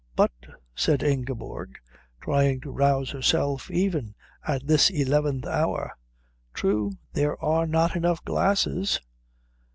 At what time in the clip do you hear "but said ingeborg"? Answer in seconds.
0.15-1.77